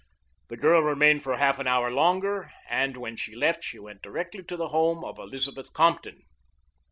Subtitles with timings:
[0.47, 4.41] The girl remained for half an hour longer, and when she left she went directly
[4.45, 6.23] to the home of Elizabeth Compton.